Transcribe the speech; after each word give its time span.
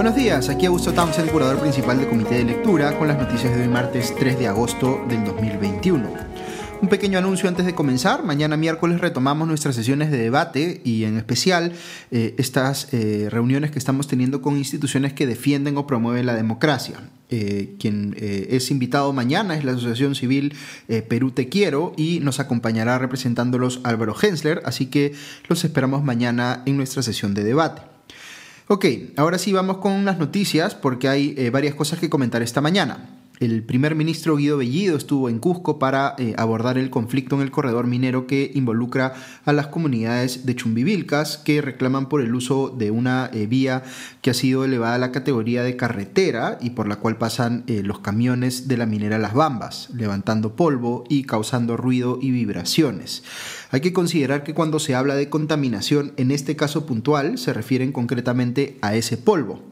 Buenos 0.00 0.16
días, 0.16 0.48
aquí 0.48 0.64
Augusto 0.64 0.94
Townsend, 0.94 1.30
curador 1.30 1.60
principal 1.60 1.98
del 1.98 2.08
Comité 2.08 2.36
de 2.36 2.44
Lectura, 2.44 2.98
con 2.98 3.06
las 3.06 3.18
noticias 3.18 3.54
de 3.54 3.60
hoy 3.60 3.68
martes 3.68 4.14
3 4.18 4.38
de 4.38 4.46
agosto 4.46 5.04
del 5.06 5.22
2021. 5.24 6.08
Un 6.80 6.88
pequeño 6.88 7.18
anuncio 7.18 7.50
antes 7.50 7.66
de 7.66 7.74
comenzar. 7.74 8.24
Mañana 8.24 8.56
miércoles 8.56 8.98
retomamos 8.98 9.46
nuestras 9.46 9.74
sesiones 9.74 10.10
de 10.10 10.16
debate 10.16 10.80
y 10.86 11.04
en 11.04 11.18
especial 11.18 11.74
eh, 12.10 12.34
estas 12.38 12.88
eh, 12.94 13.28
reuniones 13.28 13.72
que 13.72 13.78
estamos 13.78 14.08
teniendo 14.08 14.40
con 14.40 14.56
instituciones 14.56 15.12
que 15.12 15.26
defienden 15.26 15.76
o 15.76 15.86
promueven 15.86 16.24
la 16.24 16.34
democracia. 16.34 16.96
Eh, 17.28 17.74
quien 17.78 18.16
es 18.18 18.70
invitado 18.70 19.12
mañana 19.12 19.54
es 19.54 19.64
la 19.64 19.72
Asociación 19.72 20.14
Civil 20.14 20.54
Perú 21.10 21.30
Te 21.32 21.50
Quiero 21.50 21.92
y 21.98 22.20
nos 22.20 22.40
acompañará 22.40 22.98
representándolos 22.98 23.80
Álvaro 23.84 24.16
Hensler, 24.20 24.62
así 24.64 24.86
que 24.86 25.12
los 25.46 25.62
esperamos 25.62 26.02
mañana 26.02 26.62
en 26.64 26.78
nuestra 26.78 27.02
sesión 27.02 27.34
de 27.34 27.44
debate. 27.44 27.89
Ok, 28.72 28.86
ahora 29.16 29.36
sí 29.36 29.52
vamos 29.52 29.78
con 29.78 29.90
unas 29.90 30.20
noticias 30.20 30.76
porque 30.76 31.08
hay 31.08 31.50
varias 31.50 31.74
cosas 31.74 31.98
que 31.98 32.08
comentar 32.08 32.40
esta 32.40 32.60
mañana. 32.60 33.19
El 33.40 33.62
primer 33.62 33.94
ministro 33.94 34.36
Guido 34.36 34.58
Bellido 34.58 34.98
estuvo 34.98 35.30
en 35.30 35.38
Cusco 35.38 35.78
para 35.78 36.14
eh, 36.18 36.34
abordar 36.36 36.76
el 36.76 36.90
conflicto 36.90 37.36
en 37.36 37.40
el 37.40 37.50
corredor 37.50 37.86
minero 37.86 38.26
que 38.26 38.50
involucra 38.54 39.14
a 39.46 39.54
las 39.54 39.68
comunidades 39.68 40.44
de 40.44 40.54
Chumbivilcas 40.54 41.38
que 41.38 41.62
reclaman 41.62 42.10
por 42.10 42.20
el 42.20 42.34
uso 42.34 42.68
de 42.68 42.90
una 42.90 43.30
eh, 43.32 43.46
vía 43.46 43.82
que 44.20 44.28
ha 44.28 44.34
sido 44.34 44.66
elevada 44.66 44.96
a 44.96 44.98
la 44.98 45.10
categoría 45.10 45.62
de 45.62 45.74
carretera 45.74 46.58
y 46.60 46.70
por 46.70 46.86
la 46.86 46.96
cual 46.96 47.16
pasan 47.16 47.64
eh, 47.66 47.82
los 47.82 48.00
camiones 48.00 48.68
de 48.68 48.76
la 48.76 48.84
minera 48.84 49.16
Las 49.16 49.32
Bambas, 49.32 49.88
levantando 49.94 50.54
polvo 50.54 51.04
y 51.08 51.22
causando 51.22 51.78
ruido 51.78 52.18
y 52.20 52.32
vibraciones. 52.32 53.22
Hay 53.70 53.80
que 53.80 53.94
considerar 53.94 54.44
que 54.44 54.52
cuando 54.52 54.78
se 54.78 54.94
habla 54.94 55.14
de 55.14 55.30
contaminación, 55.30 56.12
en 56.18 56.30
este 56.30 56.56
caso 56.56 56.84
puntual, 56.84 57.38
se 57.38 57.54
refieren 57.54 57.92
concretamente 57.92 58.76
a 58.82 58.96
ese 58.96 59.16
polvo. 59.16 59.62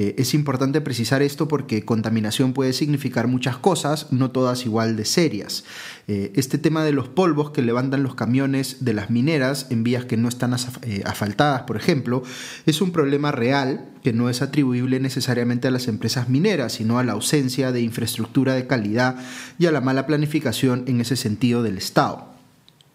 Eh, 0.00 0.14
es 0.16 0.32
importante 0.32 0.80
precisar 0.80 1.22
esto 1.22 1.48
porque 1.48 1.84
contaminación 1.84 2.52
puede 2.52 2.72
significar 2.72 3.26
muchas 3.26 3.58
cosas, 3.58 4.12
no 4.12 4.30
todas 4.30 4.64
igual 4.64 4.94
de 4.94 5.04
serias. 5.04 5.64
Eh, 6.06 6.30
este 6.36 6.56
tema 6.56 6.84
de 6.84 6.92
los 6.92 7.08
polvos 7.08 7.50
que 7.50 7.62
levantan 7.62 8.04
los 8.04 8.14
camiones 8.14 8.84
de 8.84 8.94
las 8.94 9.10
mineras 9.10 9.66
en 9.70 9.82
vías 9.82 10.04
que 10.04 10.16
no 10.16 10.28
están 10.28 10.54
eh, 10.82 11.02
asfaltadas, 11.04 11.62
por 11.62 11.76
ejemplo, 11.76 12.22
es 12.64 12.80
un 12.80 12.92
problema 12.92 13.32
real 13.32 13.88
que 14.04 14.12
no 14.12 14.30
es 14.30 14.40
atribuible 14.40 15.00
necesariamente 15.00 15.66
a 15.66 15.72
las 15.72 15.88
empresas 15.88 16.28
mineras, 16.28 16.74
sino 16.74 17.00
a 17.00 17.02
la 17.02 17.14
ausencia 17.14 17.72
de 17.72 17.80
infraestructura 17.80 18.54
de 18.54 18.68
calidad 18.68 19.16
y 19.58 19.66
a 19.66 19.72
la 19.72 19.80
mala 19.80 20.06
planificación 20.06 20.84
en 20.86 21.00
ese 21.00 21.16
sentido 21.16 21.64
del 21.64 21.76
Estado 21.76 22.37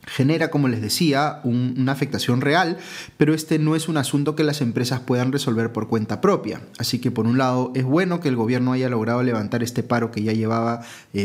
genera, 0.05 0.49
como 0.49 0.67
les 0.67 0.81
decía, 0.81 1.39
una 1.43 1.91
afectación 1.91 2.41
real, 2.41 2.77
pero 3.17 3.33
este 3.33 3.59
no 3.59 3.75
es 3.75 3.87
un 3.87 3.97
asunto 3.97 4.35
que 4.35 4.43
las 4.43 4.61
empresas 4.61 4.99
puedan 4.99 5.31
resolver 5.31 5.71
por 5.71 5.87
cuenta 5.87 6.21
propia. 6.21 6.61
Así 6.77 6.99
que 6.99 7.11
por 7.11 7.25
un 7.25 7.37
lado 7.37 7.71
es 7.75 7.83
bueno 7.83 8.19
que 8.19 8.29
el 8.29 8.35
gobierno 8.35 8.73
haya 8.73 8.89
logrado 8.89 9.23
levantar 9.23 9.63
este 9.63 9.83
paro 9.83 10.11
que 10.11 10.23
ya 10.23 10.33
llevaba 10.33 10.81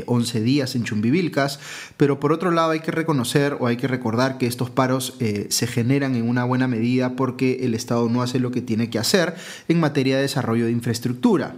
11 0.07 0.39
eh, 0.39 0.43
días 0.43 0.75
en 0.75 0.85
Chumbivilcas, 0.85 1.59
pero 1.97 2.21
por 2.21 2.33
otro 2.33 2.51
lado 2.51 2.71
hay 2.71 2.81
que 2.81 2.93
reconocer 2.93 3.57
o 3.59 3.67
hay 3.67 3.77
que 3.77 3.89
recordar 3.89 4.39
que 4.39 4.47
estos 4.47 4.71
paros 4.71 5.15
eh, 5.21 5.47
se 5.51 5.67
generan 5.67 6.15
en 6.15 6.29
una 6.29 6.45
buena 6.45 6.69
medida 6.69 7.17
porque 7.17 7.59
el 7.63 7.75
Estado 7.75 8.09
no 8.09 8.23
hace 8.23 8.39
lo 8.39 8.51
que 8.51 8.63
tiene 8.63 8.91
que 8.91 8.99
hacer 8.99 9.35
en 9.69 9.81
materia 9.81 10.17
de 10.17 10.23
desarrollo 10.23 10.67
de 10.67 10.73
infraestructura. 10.73 11.57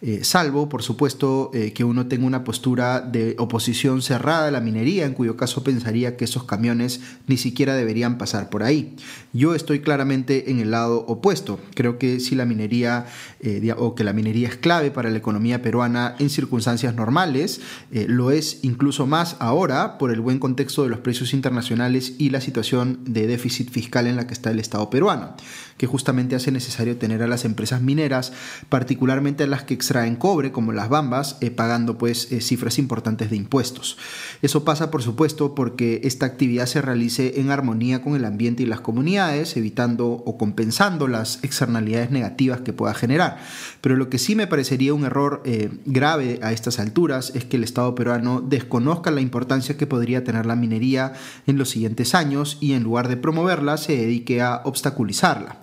Eh, 0.00 0.20
salvo, 0.22 0.68
por 0.68 0.82
supuesto, 0.82 1.50
eh, 1.52 1.72
que 1.72 1.82
uno 1.82 2.06
tenga 2.06 2.24
una 2.24 2.44
postura 2.44 3.00
de 3.00 3.34
oposición 3.38 4.00
cerrada 4.00 4.46
a 4.46 4.50
la 4.52 4.60
minería, 4.60 5.06
en 5.06 5.12
cuyo 5.12 5.36
caso 5.36 5.64
pensaría 5.64 6.16
que 6.16 6.24
esos 6.24 6.44
camiones 6.44 7.00
ni 7.26 7.36
siquiera 7.36 7.74
deberían 7.74 8.16
pasar 8.16 8.48
por 8.48 8.62
ahí. 8.62 8.94
Yo 9.32 9.56
estoy 9.56 9.80
claramente 9.80 10.52
en 10.52 10.60
el 10.60 10.70
lado 10.70 11.04
opuesto. 11.06 11.58
Creo 11.74 11.98
que 11.98 12.20
si 12.20 12.36
la 12.36 12.44
minería 12.44 13.06
eh, 13.40 13.74
o 13.76 13.96
que 13.96 14.04
la 14.04 14.12
minería 14.12 14.48
es 14.48 14.56
clave 14.56 14.92
para 14.92 15.10
la 15.10 15.18
economía 15.18 15.62
peruana 15.62 16.14
en 16.20 16.30
circunstancias 16.30 16.94
normales, 16.94 17.60
lo 17.90 18.30
es 18.30 18.60
incluso 18.62 19.06
más 19.06 19.36
ahora 19.40 19.98
por 19.98 20.12
el 20.12 20.20
buen 20.20 20.38
contexto 20.38 20.84
de 20.84 20.90
los 20.90 21.00
precios 21.00 21.34
internacionales 21.34 22.14
y 22.18 22.30
la 22.30 22.40
situación 22.40 23.00
de 23.04 23.26
déficit 23.26 23.70
fiscal 23.70 24.06
en 24.06 24.16
la 24.16 24.26
que 24.26 24.34
está 24.34 24.50
el 24.50 24.60
Estado 24.60 24.90
peruano, 24.90 25.34
que 25.76 25.86
justamente 25.86 26.36
hace 26.36 26.52
necesario 26.52 26.96
tener 26.96 27.22
a 27.22 27.26
las 27.26 27.44
empresas 27.44 27.82
mineras, 27.82 28.32
particularmente 28.68 29.44
a 29.44 29.46
las 29.46 29.64
que 29.64 29.74
extraen 29.88 30.16
cobre, 30.16 30.52
como 30.52 30.72
las 30.72 30.90
bambas, 30.90 31.38
eh, 31.40 31.50
pagando 31.50 31.96
pues 31.96 32.30
eh, 32.30 32.42
cifras 32.42 32.78
importantes 32.78 33.30
de 33.30 33.36
impuestos. 33.36 33.96
Eso 34.42 34.62
pasa, 34.62 34.90
por 34.90 35.02
supuesto, 35.02 35.54
porque 35.54 36.02
esta 36.04 36.26
actividad 36.26 36.66
se 36.66 36.82
realice 36.82 37.40
en 37.40 37.50
armonía 37.50 38.02
con 38.02 38.14
el 38.14 38.26
ambiente 38.26 38.64
y 38.64 38.66
las 38.66 38.80
comunidades, 38.80 39.56
evitando 39.56 40.08
o 40.08 40.36
compensando 40.36 41.08
las 41.08 41.42
externalidades 41.42 42.10
negativas 42.10 42.60
que 42.60 42.74
pueda 42.74 42.92
generar. 42.92 43.38
Pero 43.80 43.96
lo 43.96 44.10
que 44.10 44.18
sí 44.18 44.34
me 44.34 44.46
parecería 44.46 44.92
un 44.92 45.06
error 45.06 45.40
eh, 45.46 45.70
grave 45.86 46.38
a 46.42 46.52
estas 46.52 46.78
alturas 46.78 47.32
es 47.34 47.46
que 47.46 47.56
el 47.56 47.64
Estado 47.64 47.94
peruano 47.94 48.42
desconozca 48.42 49.10
la 49.10 49.22
importancia 49.22 49.78
que 49.78 49.86
podría 49.86 50.22
tener 50.22 50.44
la 50.44 50.54
minería 50.54 51.14
en 51.46 51.56
los 51.56 51.70
siguientes 51.70 52.14
años 52.14 52.58
y 52.60 52.74
en 52.74 52.82
lugar 52.82 53.08
de 53.08 53.16
promoverla 53.16 53.78
se 53.78 53.96
dedique 53.96 54.42
a 54.42 54.60
obstaculizarla. 54.66 55.60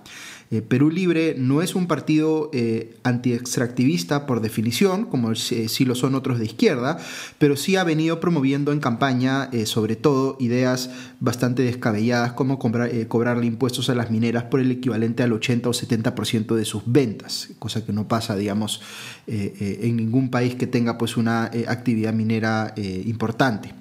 Eh, 0.50 0.62
Perú 0.62 0.90
Libre 0.90 1.34
no 1.36 1.60
es 1.60 1.74
un 1.74 1.86
partido 1.86 2.50
eh, 2.52 2.96
anti-extractivista 3.02 4.26
por 4.26 4.40
definición, 4.40 5.06
como 5.06 5.34
sí 5.34 5.84
lo 5.84 5.94
son 5.94 6.14
otros 6.14 6.38
de 6.38 6.44
izquierda, 6.44 6.98
pero 7.38 7.56
sí 7.56 7.76
ha 7.76 7.84
venido 7.84 8.20
promoviendo 8.20 8.72
en 8.72 8.80
campaña, 8.80 9.48
eh, 9.52 9.66
sobre 9.66 9.96
todo, 9.96 10.36
ideas 10.38 10.90
bastante 11.18 11.62
descabelladas 11.62 12.32
como 12.32 12.58
cobrarle 12.58 13.46
impuestos 13.46 13.90
a 13.90 13.94
las 13.94 14.10
mineras 14.10 14.44
por 14.44 14.60
el 14.60 14.70
equivalente 14.70 15.22
al 15.22 15.32
80 15.32 15.68
o 15.68 15.72
70% 15.72 16.54
de 16.54 16.64
sus 16.64 16.82
ventas, 16.86 17.48
cosa 17.58 17.84
que 17.84 17.92
no 17.92 18.06
pasa, 18.06 18.36
digamos, 18.36 18.82
en 19.26 19.96
ningún 19.96 20.30
país 20.30 20.54
que 20.54 20.66
tenga 20.66 20.98
pues 20.98 21.16
una 21.16 21.44
actividad 21.66 22.12
minera 22.12 22.74
importante. 22.76 23.74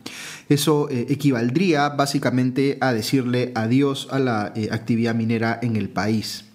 Eso 0.50 0.88
equivaldría 0.90 1.90
básicamente 1.90 2.78
a 2.82 2.94
decirle 2.94 3.52
adiós 3.54 4.08
a 4.12 4.20
la 4.20 4.54
actividad 4.72 5.14
minera 5.14 5.60
en 5.62 5.76
el 5.76 5.90
país. 5.90 6.46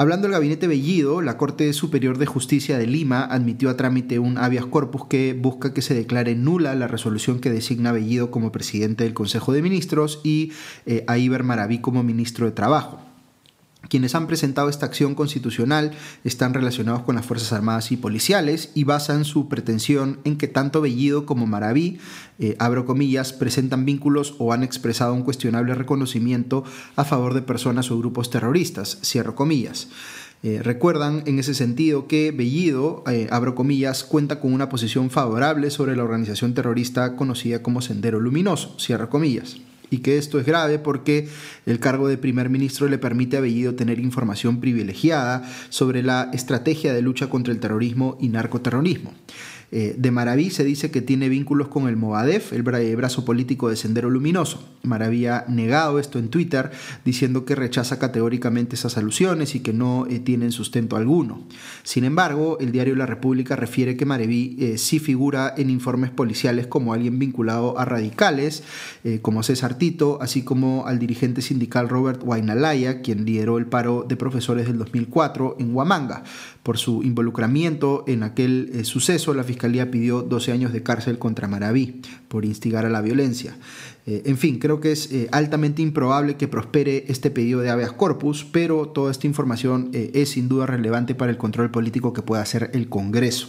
Hablando 0.00 0.28
del 0.28 0.34
gabinete 0.34 0.68
Bellido, 0.68 1.22
la 1.22 1.36
Corte 1.36 1.72
Superior 1.72 2.18
de 2.18 2.26
Justicia 2.26 2.78
de 2.78 2.86
Lima 2.86 3.24
admitió 3.24 3.68
a 3.68 3.76
trámite 3.76 4.20
un 4.20 4.38
habeas 4.38 4.64
corpus 4.64 5.06
que 5.06 5.34
busca 5.34 5.74
que 5.74 5.82
se 5.82 5.92
declare 5.92 6.36
nula 6.36 6.76
la 6.76 6.86
resolución 6.86 7.40
que 7.40 7.50
designa 7.50 7.90
a 7.90 7.94
Bellido 7.94 8.30
como 8.30 8.52
presidente 8.52 9.02
del 9.02 9.12
Consejo 9.12 9.52
de 9.52 9.60
Ministros 9.60 10.20
y 10.22 10.52
eh, 10.86 11.02
a 11.08 11.18
Iber 11.18 11.42
Maraví 11.42 11.80
como 11.80 12.04
ministro 12.04 12.46
de 12.46 12.52
Trabajo. 12.52 13.07
Quienes 13.88 14.14
han 14.14 14.26
presentado 14.26 14.68
esta 14.68 14.86
acción 14.86 15.14
constitucional 15.14 15.92
están 16.24 16.52
relacionados 16.52 17.02
con 17.02 17.14
las 17.14 17.24
Fuerzas 17.24 17.52
Armadas 17.52 17.90
y 17.90 17.96
Policiales 17.96 18.70
y 18.74 18.84
basan 18.84 19.24
su 19.24 19.48
pretensión 19.48 20.18
en 20.24 20.36
que 20.36 20.48
tanto 20.48 20.80
Bellido 20.80 21.24
como 21.24 21.46
Maraví, 21.46 21.98
eh, 22.38 22.56
abro 22.58 22.84
comillas, 22.84 23.32
presentan 23.32 23.86
vínculos 23.86 24.34
o 24.38 24.52
han 24.52 24.62
expresado 24.62 25.14
un 25.14 25.22
cuestionable 25.22 25.74
reconocimiento 25.74 26.64
a 26.96 27.04
favor 27.04 27.34
de 27.34 27.42
personas 27.42 27.90
o 27.90 27.98
grupos 27.98 28.30
terroristas, 28.30 28.98
comillas. 29.34 29.88
Eh, 30.42 30.60
recuerdan 30.62 31.22
en 31.26 31.38
ese 31.38 31.54
sentido 31.54 32.06
que 32.06 32.30
Bellido, 32.30 33.04
eh, 33.10 33.28
abro 33.30 33.54
comillas, 33.54 34.04
cuenta 34.04 34.38
con 34.38 34.52
una 34.52 34.68
posición 34.68 35.10
favorable 35.10 35.70
sobre 35.70 35.96
la 35.96 36.04
organización 36.04 36.52
terrorista 36.52 37.16
conocida 37.16 37.62
como 37.62 37.80
Sendero 37.80 38.20
Luminoso, 38.20 38.76
cierro 38.78 39.08
comillas 39.08 39.56
y 39.90 39.98
que 39.98 40.18
esto 40.18 40.38
es 40.38 40.46
grave 40.46 40.78
porque 40.78 41.28
el 41.66 41.80
cargo 41.80 42.08
de 42.08 42.18
primer 42.18 42.50
ministro 42.50 42.88
le 42.88 42.98
permite 42.98 43.36
a 43.36 43.40
Bellido 43.40 43.74
tener 43.74 43.98
información 43.98 44.60
privilegiada 44.60 45.48
sobre 45.68 46.02
la 46.02 46.30
estrategia 46.32 46.92
de 46.92 47.02
lucha 47.02 47.28
contra 47.28 47.52
el 47.52 47.60
terrorismo 47.60 48.16
y 48.20 48.28
narcoterrorismo. 48.28 49.14
Eh, 49.70 49.94
de 49.98 50.10
Maraví 50.10 50.48
se 50.48 50.64
dice 50.64 50.90
que 50.90 51.02
tiene 51.02 51.28
vínculos 51.28 51.68
con 51.68 51.88
el 51.88 51.96
Movadef, 51.96 52.52
el 52.54 52.62
brazo 52.62 53.24
político 53.24 53.68
de 53.68 53.76
Sendero 53.76 54.08
Luminoso. 54.08 54.66
Maraví 54.82 55.26
ha 55.26 55.44
negado 55.46 55.98
esto 55.98 56.18
en 56.18 56.28
Twitter, 56.28 56.70
diciendo 57.04 57.44
que 57.44 57.54
rechaza 57.54 57.98
categóricamente 57.98 58.76
esas 58.76 58.96
alusiones 58.96 59.54
y 59.54 59.60
que 59.60 59.74
no 59.74 60.06
eh, 60.06 60.20
tienen 60.20 60.52
sustento 60.52 60.96
alguno. 60.96 61.42
Sin 61.82 62.04
embargo, 62.04 62.58
el 62.60 62.72
diario 62.72 62.96
La 62.96 63.04
República 63.04 63.56
refiere 63.56 63.96
que 63.96 64.06
Maraví 64.06 64.56
eh, 64.58 64.78
sí 64.78 64.98
figura 65.00 65.52
en 65.56 65.68
informes 65.68 66.10
policiales 66.10 66.66
como 66.66 66.94
alguien 66.94 67.18
vinculado 67.18 67.78
a 67.78 67.84
radicales, 67.84 68.62
como 69.22 69.42
César 69.42 69.78
Tito, 69.78 70.18
así 70.20 70.42
como 70.42 70.86
al 70.86 70.98
dirigente 70.98 71.42
sindical 71.42 71.88
Robert 71.88 72.20
Wainalaya, 72.24 73.00
quien 73.00 73.24
lideró 73.24 73.58
el 73.58 73.66
paro 73.66 74.04
de 74.06 74.16
profesores 74.16 74.66
del 74.66 74.78
2004 74.78 75.56
en 75.58 75.74
Huamanga. 75.74 76.24
Por 76.62 76.78
su 76.78 77.02
involucramiento 77.02 78.04
en 78.06 78.22
aquel 78.22 78.84
suceso, 78.84 79.32
la 79.34 79.44
Fiscalía 79.44 79.57
pidió 79.90 80.22
12 80.22 80.52
años 80.52 80.72
de 80.72 80.82
cárcel 80.82 81.18
contra 81.18 81.48
Maraví 81.48 82.00
por 82.28 82.44
instigar 82.44 82.86
a 82.86 82.90
la 82.90 83.00
violencia. 83.00 83.56
Eh, 84.06 84.22
en 84.24 84.38
fin, 84.38 84.58
creo 84.58 84.80
que 84.80 84.92
es 84.92 85.12
eh, 85.12 85.28
altamente 85.32 85.82
improbable 85.82 86.36
que 86.36 86.48
prospere 86.48 87.04
este 87.08 87.30
pedido 87.30 87.60
de 87.60 87.68
habeas 87.68 87.92
corpus, 87.92 88.46
pero 88.50 88.88
toda 88.88 89.10
esta 89.10 89.26
información 89.26 89.90
eh, 89.92 90.12
es 90.14 90.30
sin 90.30 90.48
duda 90.48 90.66
relevante 90.66 91.14
para 91.14 91.30
el 91.30 91.36
control 91.36 91.70
político 91.70 92.12
que 92.14 92.22
pueda 92.22 92.42
hacer 92.42 92.70
el 92.72 92.88
Congreso. 92.88 93.48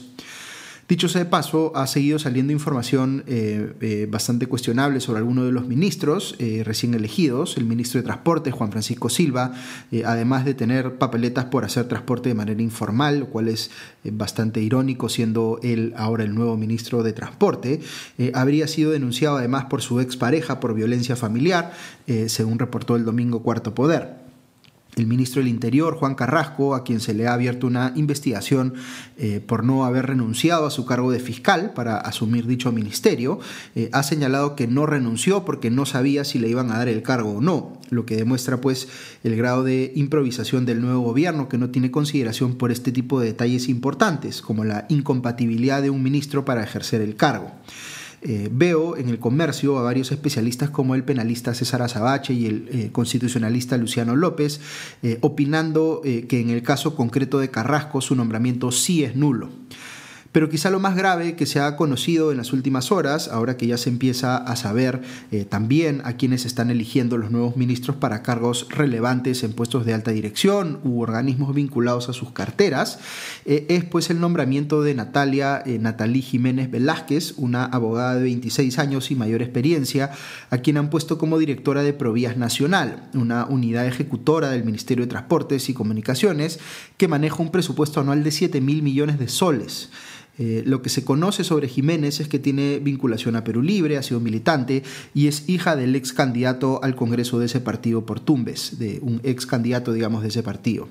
Dicho 0.89 1.07
sea 1.07 1.23
de 1.23 1.29
paso, 1.29 1.71
ha 1.75 1.85
seguido 1.85 2.17
saliendo 2.17 2.51
información 2.51 3.23
eh, 3.27 3.73
eh, 3.79 4.07
bastante 4.09 4.47
cuestionable 4.47 4.99
sobre 5.01 5.19
algunos 5.19 5.45
de 5.45 5.51
los 5.51 5.67
ministros 5.67 6.35
eh, 6.39 6.63
recién 6.65 6.95
elegidos. 6.95 7.57
El 7.57 7.65
ministro 7.65 8.01
de 8.01 8.05
Transporte, 8.05 8.49
Juan 8.49 8.71
Francisco 8.71 9.07
Silva, 9.07 9.53
además 10.03 10.45
de 10.45 10.55
tener 10.55 10.97
papeletas 10.97 11.45
por 11.45 11.63
hacer 11.63 11.87
transporte 11.87 12.29
de 12.29 12.33
manera 12.33 12.59
informal, 12.63 13.19
lo 13.19 13.27
cual 13.27 13.49
es 13.49 13.69
bastante 14.03 14.61
irónico 14.61 15.09
siendo 15.09 15.59
él 15.61 15.93
ahora 15.95 16.23
el 16.23 16.33
nuevo 16.33 16.57
ministro 16.57 17.03
de 17.03 17.13
Transporte, 17.13 17.81
habría 18.33 18.67
sido 18.67 18.89
denunciado 18.89 19.37
además 19.37 19.65
por 19.65 19.83
su 19.83 19.99
expareja 19.99 20.59
por 20.59 20.73
violencia 20.73 21.15
familiar, 21.15 21.71
según 22.25 22.57
reportó 22.57 22.95
el 22.95 23.05
domingo 23.05 23.43
Cuarto 23.43 23.75
Poder 23.75 24.18
el 24.95 25.07
ministro 25.07 25.41
del 25.41 25.49
Interior, 25.49 25.95
Juan 25.95 26.15
Carrasco, 26.15 26.75
a 26.75 26.83
quien 26.83 26.99
se 26.99 27.13
le 27.13 27.27
ha 27.27 27.33
abierto 27.33 27.67
una 27.67 27.93
investigación 27.95 28.73
eh, 29.17 29.41
por 29.45 29.63
no 29.63 29.85
haber 29.85 30.07
renunciado 30.07 30.65
a 30.65 30.71
su 30.71 30.85
cargo 30.85 31.11
de 31.11 31.19
fiscal 31.19 31.73
para 31.73 31.97
asumir 31.97 32.47
dicho 32.47 32.71
ministerio, 32.71 33.39
eh, 33.75 33.89
ha 33.93 34.03
señalado 34.03 34.55
que 34.55 34.67
no 34.67 34.85
renunció 34.85 35.45
porque 35.45 35.69
no 35.69 35.85
sabía 35.85 36.23
si 36.23 36.39
le 36.39 36.49
iban 36.49 36.71
a 36.71 36.77
dar 36.77 36.87
el 36.87 37.01
cargo 37.01 37.31
o 37.31 37.41
no, 37.41 37.79
lo 37.89 38.05
que 38.05 38.15
demuestra 38.15 38.61
pues 38.61 38.87
el 39.23 39.35
grado 39.35 39.63
de 39.63 39.91
improvisación 39.95 40.65
del 40.65 40.81
nuevo 40.81 41.01
gobierno 41.01 41.49
que 41.49 41.57
no 41.57 41.69
tiene 41.69 41.91
consideración 41.91 42.55
por 42.55 42.71
este 42.71 42.91
tipo 42.91 43.19
de 43.19 43.27
detalles 43.27 43.69
importantes, 43.69 44.41
como 44.41 44.65
la 44.65 44.85
incompatibilidad 44.89 45.81
de 45.81 45.89
un 45.89 46.03
ministro 46.03 46.45
para 46.45 46.63
ejercer 46.63 47.01
el 47.01 47.15
cargo. 47.15 47.51
Eh, 48.21 48.49
veo 48.51 48.97
en 48.97 49.07
el 49.07 49.17
comercio 49.17 49.79
a 49.79 49.81
varios 49.81 50.11
especialistas 50.11 50.69
como 50.69 50.93
el 50.93 51.05
penalista 51.05 51.53
César 51.53 51.81
Azabache 51.81 52.33
y 52.33 52.47
el 52.47 52.69
eh, 52.71 52.89
constitucionalista 52.91 53.77
Luciano 53.77 54.15
López 54.15 54.59
eh, 55.03 55.17
opinando 55.21 56.01
que 56.03 56.41
en 56.41 56.49
el 56.49 56.61
caso 56.61 56.95
concreto 56.95 57.39
de 57.39 57.49
Carrasco 57.49 58.01
su 58.01 58.15
nombramiento 58.15 58.71
sí 58.71 59.03
es 59.03 59.15
nulo. 59.15 59.49
Pero 60.31 60.49
quizá 60.49 60.69
lo 60.69 60.79
más 60.79 60.95
grave 60.95 61.35
que 61.35 61.47
se 61.47 61.59
ha 61.59 61.75
conocido 61.75 62.31
en 62.31 62.37
las 62.37 62.53
últimas 62.53 62.91
horas, 62.91 63.29
ahora 63.29 63.57
que 63.57 63.65
ya 63.65 63.77
se 63.77 63.89
empieza 63.89 64.37
a 64.37 64.55
saber 64.55 65.01
eh, 65.31 65.43
también 65.43 66.01
a 66.05 66.13
quienes 66.13 66.45
están 66.45 66.69
eligiendo 66.69 67.17
los 67.17 67.31
nuevos 67.31 67.57
ministros 67.57 67.97
para 67.97 68.21
cargos 68.21 68.67
relevantes 68.69 69.43
en 69.43 69.53
puestos 69.53 69.87
de 69.87 69.95
alta 69.95 70.11
dirección 70.11 70.79
u 70.83 71.01
organismos 71.01 71.55
vinculados 71.55 72.09
a 72.09 72.13
sus 72.13 72.31
carteras, 72.31 72.99
eh, 73.45 73.65
es 73.69 73.83
pues 73.85 74.11
el 74.11 74.19
nombramiento 74.19 74.83
de 74.83 74.93
Natalia 74.93 75.63
eh, 75.65 76.21
Jiménez 76.21 76.69
Velázquez, 76.69 77.33
una 77.37 77.65
abogada 77.65 78.15
de 78.15 78.23
26 78.23 78.77
años 78.77 79.09
y 79.09 79.15
mayor 79.15 79.41
experiencia, 79.41 80.11
a 80.51 80.59
quien 80.59 80.77
han 80.77 80.91
puesto 80.91 81.17
como 81.17 81.39
directora 81.39 81.81
de 81.81 81.93
Provías 81.93 82.37
Nacional, 82.37 83.09
una 83.15 83.45
unidad 83.45 83.87
ejecutora 83.87 84.51
del 84.51 84.63
Ministerio 84.63 85.05
de 85.05 85.09
Transportes 85.09 85.69
y 85.69 85.73
Comunicaciones 85.73 86.59
que 86.97 87.07
maneja 87.07 87.41
un 87.41 87.51
presupuesto 87.51 88.01
anual 88.01 88.23
de 88.23 88.31
7 88.31 88.61
mil 88.61 88.83
millones 88.83 89.17
de 89.17 89.27
soles. 89.27 89.89
Eh, 90.39 90.63
lo 90.65 90.81
que 90.81 90.89
se 90.89 91.03
conoce 91.03 91.43
sobre 91.43 91.67
Jiménez 91.67 92.21
es 92.21 92.29
que 92.29 92.39
tiene 92.39 92.79
vinculación 92.79 93.35
a 93.35 93.43
Perú 93.43 93.61
Libre, 93.61 93.97
ha 93.97 94.03
sido 94.03 94.21
militante 94.21 94.83
y 95.13 95.27
es 95.27 95.47
hija 95.49 95.75
del 95.75 95.95
ex 95.95 96.13
candidato 96.13 96.79
al 96.81 96.95
Congreso 96.95 97.39
de 97.39 97.47
ese 97.47 97.59
partido 97.59 98.05
por 98.05 98.21
Tumbes, 98.21 98.79
de 98.79 98.99
un 99.01 99.19
ex 99.23 99.45
candidato, 99.45 99.91
digamos, 99.91 100.21
de 100.21 100.29
ese 100.29 100.41
partido. 100.41 100.87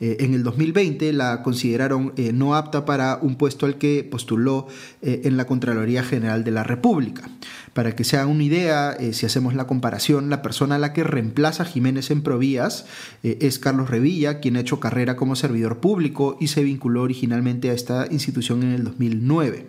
Eh, 0.00 0.18
en 0.20 0.34
el 0.34 0.44
2020 0.44 1.12
la 1.12 1.42
consideraron 1.42 2.12
eh, 2.16 2.32
no 2.32 2.54
apta 2.54 2.84
para 2.84 3.18
un 3.20 3.34
puesto 3.34 3.66
al 3.66 3.76
que 3.76 4.06
postuló 4.08 4.68
en 5.02 5.36
la 5.36 5.46
Contraloría 5.46 6.04
General 6.04 6.44
de 6.44 6.50
la 6.52 6.62
República. 6.62 7.28
Para 7.74 7.96
que 7.96 8.04
se 8.04 8.22
una 8.22 8.44
idea, 8.44 8.96
si 9.12 9.26
hacemos 9.26 9.54
la 9.54 9.66
comparación, 9.66 10.28
la 10.30 10.42
persona 10.42 10.74
a 10.74 10.78
la 10.78 10.92
que 10.92 11.04
reemplaza 11.04 11.64
Jiménez 11.64 12.10
en 12.10 12.22
Provías 12.22 12.84
es 13.22 13.58
Carlos 13.58 13.88
Revilla, 13.88 14.40
quien 14.40 14.56
ha 14.56 14.60
hecho 14.60 14.78
carrera 14.78 15.16
como 15.16 15.36
servidor 15.36 15.80
público 15.80 16.36
y 16.38 16.48
se 16.48 16.62
vinculó 16.62 17.02
originalmente 17.02 17.70
a 17.70 17.72
esta 17.72 18.06
institución 18.10 18.62
en 18.62 18.72
el 18.72 18.84
2009. 18.84 19.66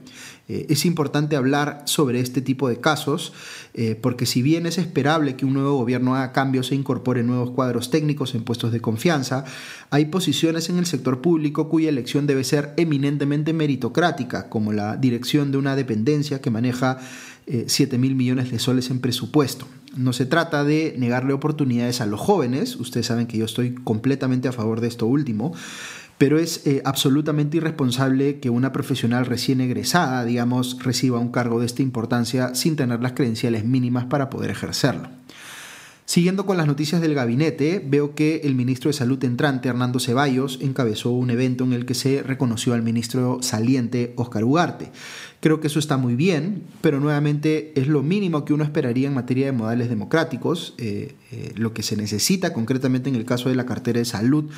Eh, 0.49 0.65
es 0.67 0.85
importante 0.85 1.37
hablar 1.37 1.83
sobre 1.85 2.19
este 2.19 2.41
tipo 2.41 2.67
de 2.67 2.81
casos 2.81 3.31
eh, 3.73 3.97
porque 3.99 4.25
si 4.25 4.41
bien 4.41 4.65
es 4.65 4.77
esperable 4.77 5.37
que 5.37 5.45
un 5.45 5.53
nuevo 5.53 5.77
gobierno 5.77 6.15
haga 6.15 6.33
cambios 6.33 6.69
e 6.71 6.75
incorpore 6.75 7.23
nuevos 7.23 7.51
cuadros 7.51 7.89
técnicos 7.89 8.35
en 8.35 8.43
puestos 8.43 8.73
de 8.73 8.81
confianza, 8.81 9.45
hay 9.89 10.05
posiciones 10.05 10.67
en 10.67 10.79
el 10.79 10.85
sector 10.85 11.21
público 11.21 11.69
cuya 11.69 11.87
elección 11.87 12.27
debe 12.27 12.43
ser 12.43 12.73
eminentemente 12.75 13.53
meritocrática, 13.53 14.49
como 14.49 14.73
la 14.73 14.97
dirección 14.97 15.53
de 15.53 15.59
una 15.59 15.77
dependencia 15.77 16.41
que 16.41 16.51
maneja 16.51 16.99
7 17.67 17.95
eh, 17.95 17.99
mil 17.99 18.15
millones 18.15 18.51
de 18.51 18.59
soles 18.59 18.89
en 18.89 18.99
presupuesto. 18.99 19.67
No 19.95 20.13
se 20.13 20.25
trata 20.25 20.63
de 20.63 20.95
negarle 20.97 21.33
oportunidades 21.33 22.01
a 22.01 22.05
los 22.05 22.19
jóvenes, 22.19 22.75
ustedes 22.75 23.05
saben 23.05 23.27
que 23.27 23.37
yo 23.37 23.45
estoy 23.45 23.75
completamente 23.75 24.47
a 24.47 24.51
favor 24.51 24.81
de 24.81 24.87
esto 24.87 25.05
último, 25.05 25.53
pero 26.17 26.39
es 26.39 26.65
eh, 26.65 26.81
absolutamente 26.85 27.57
irresponsable 27.57 28.39
que 28.39 28.49
una 28.49 28.71
profesional 28.71 29.25
recién 29.25 29.61
egresada, 29.61 30.23
digamos, 30.25 30.81
reciba 30.83 31.19
un 31.19 31.31
cargo 31.31 31.59
de 31.59 31.65
esta 31.65 31.81
importancia 31.81 32.55
sin 32.55 32.75
tener 32.75 33.01
las 33.01 33.13
credenciales 33.13 33.65
mínimas 33.65 34.05
para 34.05 34.29
poder 34.29 34.51
ejercerlo. 34.51 35.09
Siguiendo 36.05 36.45
con 36.45 36.57
las 36.57 36.67
noticias 36.67 36.99
del 37.01 37.15
gabinete, 37.15 37.81
veo 37.85 38.13
que 38.13 38.41
el 38.43 38.55
ministro 38.55 38.89
de 38.89 38.93
Salud 38.93 39.23
entrante, 39.23 39.69
Hernando 39.69 39.99
Ceballos, 39.99 40.59
encabezó 40.61 41.11
un 41.11 41.29
evento 41.29 41.63
en 41.63 41.71
el 41.71 41.85
que 41.85 41.93
se 41.93 42.21
reconoció 42.21 42.73
al 42.73 42.83
ministro 42.83 43.39
saliente, 43.41 44.13
Óscar 44.17 44.43
Ugarte. 44.43 44.91
Creo 45.39 45.59
que 45.59 45.67
eso 45.67 45.79
está 45.79 45.97
muy 45.97 46.15
bien, 46.15 46.63
pero 46.81 46.99
nuevamente 46.99 47.71
es 47.79 47.87
lo 47.87 48.03
mínimo 48.03 48.43
que 48.43 48.53
uno 48.53 48.63
esperaría 48.63 49.07
en 49.07 49.13
materia 49.13 49.45
de 49.45 49.53
modales 49.53 49.89
democráticos. 49.89 50.73
Eh, 50.77 51.15
eh, 51.31 51.53
lo 51.55 51.73
que 51.73 51.83
se 51.83 51.95
necesita 51.95 52.53
concretamente 52.53 53.09
en 53.09 53.15
el 53.15 53.25
caso 53.25 53.49
de 53.49 53.55
la 53.55 53.65
cartera 53.65 53.99
de 53.99 54.05
salud 54.05 54.49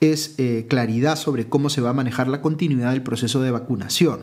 es 0.00 0.34
eh, 0.38 0.66
claridad 0.68 1.16
sobre 1.16 1.46
cómo 1.46 1.70
se 1.70 1.80
va 1.80 1.90
a 1.90 1.94
manejar 1.94 2.28
la 2.28 2.40
continuidad 2.40 2.92
del 2.92 3.02
proceso 3.02 3.42
de 3.42 3.50
vacunación. 3.50 4.20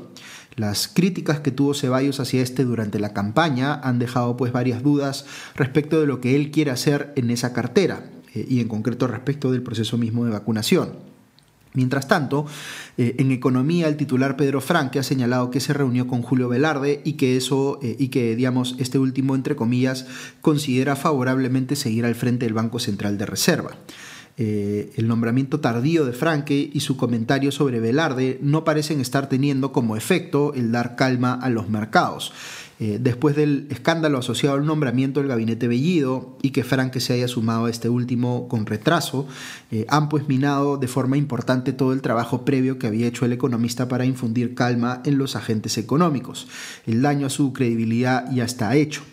Las 0.56 0.88
críticas 0.88 1.40
que 1.40 1.52
tuvo 1.52 1.74
Ceballos 1.74 2.20
hacia 2.20 2.42
este 2.42 2.66
durante 2.66 3.00
la 3.00 3.14
campaña 3.14 3.76
han 3.76 4.00
dejado 4.00 4.36
pues 4.38 4.52
varias 4.52 4.84
dudas 4.84 5.26
respecto 5.56 6.00
de 6.00 6.08
lo 6.08 6.20
que 6.20 6.36
él 6.36 6.52
quiere 6.52 6.72
hacer 6.72 7.14
en 7.16 7.30
esa 7.30 7.54
cartera 7.54 8.06
eh, 8.34 8.46
y 8.50 8.60
en 8.60 8.68
concreto 8.68 9.08
respecto 9.08 9.52
del 9.52 9.64
proceso 9.64 9.98
mismo 9.98 10.26
de 10.26 10.32
vacunación. 10.32 11.12
Mientras 11.74 12.08
tanto, 12.08 12.46
eh, 12.98 13.16
en 13.20 13.32
economía 13.32 13.88
el 13.88 13.96
titular 13.96 14.36
Pedro 14.36 14.60
Franque 14.60 15.00
ha 15.00 15.04
señalado 15.04 15.52
que 15.52 15.62
se 15.62 15.72
reunió 15.72 16.06
con 16.06 16.22
Julio 16.22 16.50
Velarde 16.50 17.02
y 17.06 17.14
que 17.14 17.38
eso 17.38 17.80
eh, 17.82 17.96
y 17.98 18.10
que 18.10 18.36
digamos 18.36 18.76
este 18.78 19.00
último 19.00 19.36
entre 19.36 19.56
comillas 19.56 20.06
considera 20.42 20.98
favorablemente 20.98 21.78
seguir 21.78 22.06
al 22.06 22.16
frente 22.16 22.46
del 22.46 22.54
Banco 22.54 22.80
Central 22.80 23.18
de 23.18 23.26
Reserva. 23.26 23.72
Eh, 24.38 24.92
el 24.96 25.08
nombramiento 25.08 25.60
tardío 25.60 26.06
de 26.06 26.14
Franke 26.14 26.70
y 26.72 26.80
su 26.80 26.98
comentario 26.98 27.52
sobre 27.52 27.80
Velarde 27.80 28.40
no 28.42 28.64
parecen 28.64 29.00
estar 29.00 29.30
teniendo 29.30 29.72
como 29.72 29.98
efecto 29.98 30.54
el 30.54 30.72
dar 30.72 30.96
calma 30.96 31.34
a 31.34 31.50
los 31.50 31.70
mercados. 31.70 32.34
Eh, 32.84 32.98
después 33.00 33.36
del 33.36 33.68
escándalo 33.70 34.18
asociado 34.18 34.56
al 34.56 34.66
nombramiento 34.66 35.20
del 35.20 35.30
gabinete 35.30 35.68
Bellido 35.68 36.36
y 36.42 36.50
que 36.50 36.64
Franke 36.64 37.00
se 37.00 37.14
haya 37.14 37.28
sumado 37.28 37.66
a 37.66 37.70
este 37.70 37.90
último 37.90 38.48
con 38.48 38.66
retraso, 38.66 39.28
eh, 39.70 39.86
han 39.88 40.10
pues 40.10 40.28
minado 40.28 40.78
de 40.78 40.88
forma 40.88 41.16
importante 41.16 41.74
todo 41.74 41.94
el 41.94 42.02
trabajo 42.02 42.44
previo 42.44 42.80
que 42.80 42.88
había 42.88 43.06
hecho 43.06 43.26
el 43.26 43.34
economista 43.34 43.88
para 43.88 44.06
infundir 44.06 44.56
calma 44.56 45.04
en 45.06 45.20
los 45.20 45.36
agentes 45.36 45.78
económicos. 45.78 46.48
El 46.88 47.04
daño 47.04 47.28
a 47.28 47.30
su 47.30 47.54
credibilidad 47.54 48.32
ya 48.32 48.46
está 48.46 48.76
hecho. 48.76 49.04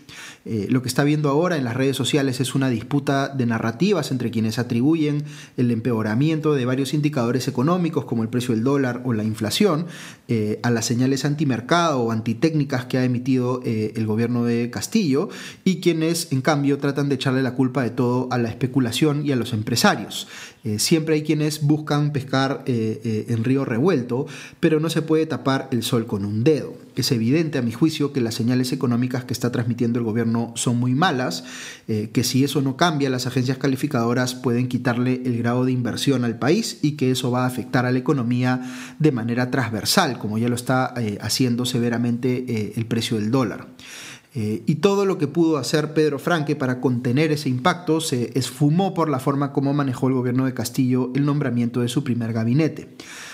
Eh, 0.50 0.66
lo 0.70 0.80
que 0.80 0.88
está 0.88 1.04
viendo 1.04 1.28
ahora 1.28 1.58
en 1.58 1.64
las 1.64 1.76
redes 1.76 1.94
sociales 1.94 2.40
es 2.40 2.54
una 2.54 2.70
disputa 2.70 3.28
de 3.28 3.44
narrativas 3.44 4.10
entre 4.10 4.30
quienes 4.30 4.58
atribuyen 4.58 5.24
el 5.58 5.70
empeoramiento 5.70 6.54
de 6.54 6.64
varios 6.64 6.94
indicadores 6.94 7.48
económicos 7.48 8.06
como 8.06 8.22
el 8.22 8.30
precio 8.30 8.54
del 8.54 8.64
dólar 8.64 9.02
o 9.04 9.12
la 9.12 9.24
inflación 9.24 9.88
eh, 10.26 10.58
a 10.62 10.70
las 10.70 10.86
señales 10.86 11.26
antimercado 11.26 12.00
o 12.00 12.12
antitécnicas 12.12 12.86
que 12.86 12.96
ha 12.96 13.04
emitido 13.04 13.60
eh, 13.66 13.92
el 13.96 14.06
gobierno 14.06 14.44
de 14.44 14.70
Castillo 14.70 15.28
y 15.64 15.80
quienes 15.82 16.32
en 16.32 16.40
cambio 16.40 16.78
tratan 16.78 17.10
de 17.10 17.16
echarle 17.16 17.42
la 17.42 17.52
culpa 17.54 17.82
de 17.82 17.90
todo 17.90 18.28
a 18.30 18.38
la 18.38 18.48
especulación 18.48 19.26
y 19.26 19.32
a 19.32 19.36
los 19.36 19.52
empresarios. 19.52 20.28
Siempre 20.78 21.14
hay 21.14 21.22
quienes 21.22 21.62
buscan 21.62 22.12
pescar 22.12 22.64
en 22.66 23.44
río 23.44 23.64
revuelto, 23.64 24.26
pero 24.60 24.80
no 24.80 24.90
se 24.90 25.02
puede 25.02 25.26
tapar 25.26 25.68
el 25.70 25.82
sol 25.82 26.06
con 26.06 26.24
un 26.24 26.44
dedo. 26.44 26.74
Es 26.98 27.12
evidente 27.12 27.58
a 27.58 27.62
mi 27.62 27.70
juicio 27.70 28.12
que 28.12 28.20
las 28.20 28.34
señales 28.34 28.72
económicas 28.72 29.24
que 29.24 29.32
está 29.32 29.52
transmitiendo 29.52 30.00
el 30.00 30.04
gobierno 30.04 30.52
son 30.56 30.78
muy 30.78 30.96
malas, 30.96 31.44
eh, 31.86 32.10
que 32.12 32.24
si 32.24 32.42
eso 32.42 32.60
no 32.60 32.76
cambia, 32.76 33.08
las 33.08 33.28
agencias 33.28 33.56
calificadoras 33.56 34.34
pueden 34.34 34.66
quitarle 34.66 35.22
el 35.24 35.38
grado 35.38 35.64
de 35.64 35.70
inversión 35.70 36.24
al 36.24 36.40
país 36.40 36.80
y 36.82 36.96
que 36.96 37.12
eso 37.12 37.30
va 37.30 37.44
a 37.44 37.46
afectar 37.46 37.86
a 37.86 37.92
la 37.92 38.00
economía 38.00 38.94
de 38.98 39.12
manera 39.12 39.48
transversal, 39.52 40.18
como 40.18 40.38
ya 40.38 40.48
lo 40.48 40.56
está 40.56 40.92
eh, 40.96 41.18
haciendo 41.20 41.66
severamente 41.66 42.44
eh, 42.48 42.72
el 42.74 42.86
precio 42.86 43.16
del 43.16 43.30
dólar. 43.30 43.68
Y 44.34 44.76
todo 44.76 45.04
lo 45.04 45.18
que 45.18 45.26
pudo 45.26 45.56
hacer 45.56 45.94
Pedro 45.94 46.18
Franque 46.18 46.54
para 46.54 46.80
contener 46.80 47.32
ese 47.32 47.48
impacto 47.48 48.00
se 48.00 48.30
esfumó 48.38 48.94
por 48.94 49.08
la 49.08 49.18
forma 49.18 49.52
como 49.52 49.72
manejó 49.72 50.08
el 50.08 50.14
gobierno 50.14 50.44
de 50.44 50.54
Castillo 50.54 51.10
el 51.14 51.24
nombramiento 51.24 51.80
de 51.80 51.88
su 51.88 52.04
primer 52.04 52.32
gabinete. 52.32 52.88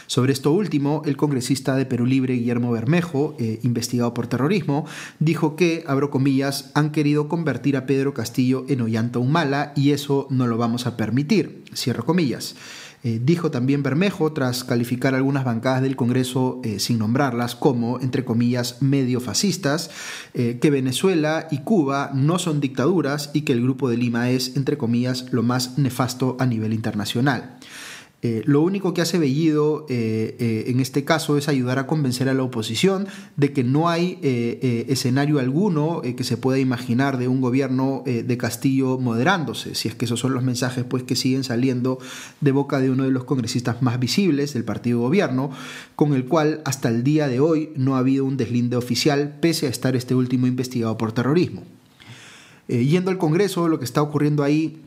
Sobre 0.06 0.32
esto 0.32 0.52
último, 0.52 1.02
el 1.06 1.16
congresista 1.16 1.76
de 1.76 1.86
Perú 1.86 2.06
Libre, 2.06 2.34
Guillermo 2.34 2.72
Bermejo, 2.72 3.34
eh, 3.38 3.60
investigado 3.62 4.12
por 4.12 4.26
terrorismo, 4.26 4.86
dijo 5.18 5.56
que, 5.56 5.84
abro 5.86 6.10
comillas, 6.10 6.70
han 6.74 6.92
querido 6.92 7.28
convertir 7.28 7.76
a 7.76 7.86
Pedro 7.86 8.12
Castillo 8.12 8.66
en 8.68 8.82
Ollanta 8.82 9.18
Humala 9.18 9.72
y 9.76 9.92
eso 9.92 10.26
no 10.30 10.46
lo 10.46 10.58
vamos 10.58 10.86
a 10.86 10.96
permitir, 10.96 11.64
cierro 11.74 12.04
comillas. 12.04 12.54
Dijo 13.04 13.50
también 13.50 13.82
Bermejo, 13.82 14.32
tras 14.32 14.64
calificar 14.64 15.14
algunas 15.14 15.44
bancadas 15.44 15.82
del 15.82 15.94
Congreso 15.94 16.62
sin 16.78 16.98
nombrarlas 16.98 17.54
como, 17.54 18.00
entre 18.00 18.24
comillas, 18.24 18.80
medio 18.80 19.20
fascistas, 19.20 19.90
que 20.32 20.70
Venezuela 20.70 21.46
y 21.50 21.58
Cuba 21.58 22.10
no 22.14 22.38
son 22.38 22.60
dictaduras 22.60 23.30
y 23.34 23.42
que 23.42 23.52
el 23.52 23.62
Grupo 23.62 23.88
de 23.88 23.98
Lima 23.98 24.30
es, 24.30 24.56
entre 24.56 24.78
comillas, 24.78 25.26
lo 25.32 25.42
más 25.42 25.78
nefasto 25.78 26.36
a 26.40 26.46
nivel 26.46 26.72
internacional. 26.72 27.58
Eh, 28.24 28.40
lo 28.46 28.62
único 28.62 28.94
que 28.94 29.02
hace 29.02 29.18
Bellido 29.18 29.84
eh, 29.90 30.34
eh, 30.38 30.64
en 30.68 30.80
este 30.80 31.04
caso 31.04 31.36
es 31.36 31.46
ayudar 31.46 31.78
a 31.78 31.86
convencer 31.86 32.30
a 32.30 32.32
la 32.32 32.42
oposición 32.42 33.06
de 33.36 33.52
que 33.52 33.64
no 33.64 33.90
hay 33.90 34.18
escenario 34.22 35.38
alguno 35.38 36.00
que 36.00 36.24
se 36.24 36.38
pueda 36.38 36.58
imaginar 36.58 37.18
de 37.18 37.28
un 37.28 37.42
gobierno 37.42 38.02
de 38.06 38.38
Castillo 38.38 38.98
moderándose, 38.98 39.74
si 39.74 39.88
es 39.88 39.94
que 39.94 40.06
esos 40.06 40.20
son 40.20 40.32
los 40.32 40.42
mensajes 40.42 40.84
pues, 40.84 41.02
que 41.02 41.16
siguen 41.16 41.44
saliendo 41.44 41.98
de 42.40 42.52
boca 42.52 42.80
de 42.80 42.90
uno 42.90 43.04
de 43.04 43.10
los 43.10 43.24
congresistas 43.24 43.82
más 43.82 44.00
visibles 44.00 44.54
del 44.54 44.64
partido 44.64 45.00
gobierno, 45.00 45.50
con 45.94 46.14
el 46.14 46.24
cual 46.24 46.62
hasta 46.64 46.88
el 46.88 47.04
día 47.04 47.28
de 47.28 47.40
hoy 47.40 47.70
no 47.76 47.96
ha 47.96 47.98
habido 47.98 48.24
un 48.24 48.38
deslinde 48.38 48.76
oficial 48.76 49.36
pese 49.40 49.66
a 49.66 49.70
estar 49.70 49.96
este 49.96 50.14
último 50.14 50.46
investigado 50.46 50.96
por 50.96 51.12
terrorismo. 51.12 51.62
yendo 52.68 53.10
al 53.10 53.18
Congreso, 53.18 53.68
lo 53.68 53.78
que 53.78 53.84
está 53.84 54.00
ocurriendo 54.00 54.42
ahí 54.42 54.80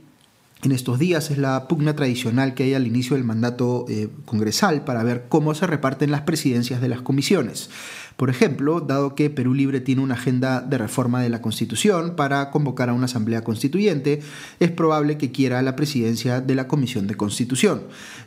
en 0.63 0.71
estos 0.71 0.97
días 0.97 1.29
es 1.29 1.37
la 1.37 1.67
pugna 1.67 1.95
tradicional 1.95 2.53
que 2.53 2.63
hay 2.63 2.73
al 2.73 2.87
inicio 2.87 3.15
del 3.15 3.25
mandato 3.25 3.85
eh, 3.89 4.09
congresal 4.25 4.83
para 4.83 5.03
ver 5.03 5.25
cómo 5.29 5.53
se 5.53 5.67
reparten 5.67 6.11
las 6.11 6.21
presidencias 6.21 6.81
de 6.81 6.87
las 6.87 7.01
comisiones. 7.01 7.69
Por 8.17 8.31
ejemplo, 8.31 8.81
dado 8.81 9.13
que 9.13 9.29
Perú 9.29 9.53
Libre 9.53 9.79
tiene 9.79 10.01
una 10.01 10.15
agenda 10.15 10.61
de 10.61 10.79
reforma 10.79 11.21
de 11.21 11.29
la 11.29 11.39
Constitución 11.39 12.15
para 12.15 12.49
convocar 12.49 12.89
a 12.89 12.93
una 12.93 13.05
asamblea 13.05 13.43
constituyente, 13.43 14.21
es 14.59 14.71
probable 14.71 15.19
que 15.19 15.31
quiera 15.31 15.61
la 15.61 15.75
presidencia 15.75 16.41
de 16.41 16.55
la 16.55 16.67
Comisión 16.67 17.05
de 17.05 17.13
Constitución. 17.13 17.83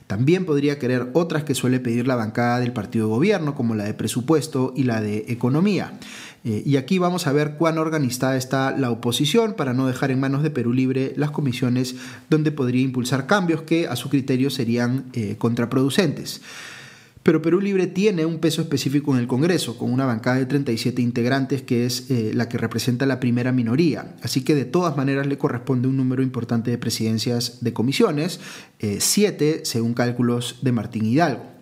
También 0.07 0.47
podría 0.47 0.79
querer 0.79 1.11
otras 1.13 1.43
que 1.43 1.57
suele 1.57 1.81
pedir 1.81 2.07
la 2.07 2.15
bancada 2.15 2.61
del 2.61 2.73
partido 2.73 3.07
de 3.07 3.15
gobierno, 3.15 3.57
como 3.57 3.75
la 3.75 3.85
de 3.85 3.95
presupuesto 3.95 4.73
y 4.77 4.85
la 4.85 5.01
de 5.01 5.25
economía. 5.27 5.99
Eh, 6.45 6.63
y 6.65 6.77
aquí 6.77 6.99
vamos 6.99 7.27
a 7.27 7.33
ver 7.33 7.57
cuán 7.57 7.79
organizada 7.79 8.37
está 8.37 8.71
la 8.77 8.91
oposición 8.91 9.55
para 9.55 9.75
no 9.75 9.87
dejar 9.87 10.11
en 10.11 10.21
manos 10.21 10.43
de 10.43 10.51
Perú 10.51 10.73
Libre 10.73 11.13
las 11.17 11.31
comisiones 11.31 11.97
donde 12.31 12.51
podría 12.51 12.83
impulsar 12.83 13.27
cambios 13.27 13.63
que 13.63 13.89
a 13.89 13.97
su 13.97 14.09
criterio 14.09 14.49
serían 14.49 15.07
eh, 15.13 15.37
contraproducentes. 15.39 16.41
Pero 17.23 17.43
Perú 17.43 17.61
Libre 17.61 17.87
tiene 17.87 18.25
un 18.25 18.39
peso 18.39 18.63
específico 18.63 19.13
en 19.13 19.21
el 19.21 19.27
Congreso, 19.27 19.77
con 19.77 19.93
una 19.93 20.07
bancada 20.07 20.39
de 20.39 20.47
37 20.47 21.03
integrantes 21.03 21.61
que 21.61 21.85
es 21.85 22.11
eh, 22.11 22.33
la 22.35 22.49
que 22.49 22.57
representa 22.57 23.05
la 23.05 23.21
primera 23.21 23.53
minoría. 23.53 24.17
Así 24.23 24.43
que 24.43 24.55
de 24.55 24.65
todas 24.65 24.97
maneras 24.97 25.27
le 25.27 25.37
corresponde 25.37 25.87
un 25.87 25.99
número 25.99 26.23
importante 26.23 26.71
de 26.71 26.79
presidencias 26.79 27.63
de 27.63 27.75
comisiones, 27.75 28.41
siete 28.99 29.61
según 29.67 29.93
cálculos 29.93 30.61
de 30.63 30.73
Martín 30.73 31.05
Hidalgo. 31.05 31.60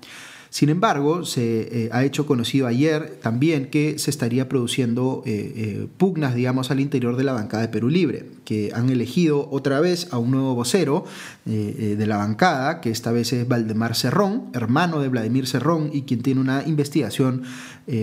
Sin 0.51 0.71
embargo, 0.71 1.25
se 1.25 1.85
eh, 1.85 1.89
ha 1.93 2.05
hecho 2.05 2.27
conocido 2.27 2.67
ayer 2.67 3.19
también 3.23 3.67
que 3.67 3.99
se 3.99 4.11
estaría 4.11 4.49
produciendo 4.49 5.23
eh, 5.27 5.53
eh, 5.57 5.89
pugnas, 5.97 6.35
digamos, 6.35 6.71
al 6.71 6.81
interior 6.81 7.17
de 7.17 7.25
la 7.25 7.33
bancada 7.33 7.63
de 7.63 7.69
Perú 7.69 7.89
Libre, 7.89 8.27
que 8.45 8.73
han 8.75 8.89
elegido 8.89 9.49
otra 9.51 9.81
vez 9.81 10.09
a 10.11 10.19
un 10.19 10.31
nuevo 10.31 10.55
vocero 10.55 11.05
de 11.45 12.07
la 12.07 12.17
bancada, 12.17 12.81
que 12.81 12.91
esta 12.91 13.13
vez 13.13 13.33
es 13.33 13.47
Valdemar 13.47 13.95
Cerrón, 13.95 14.51
hermano 14.53 15.01
de 15.01 15.09
Vladimir 15.09 15.47
Cerrón 15.47 15.91
y 15.93 16.03
quien 16.03 16.23
tiene 16.23 16.41
una 16.41 16.63
investigación 16.67 17.43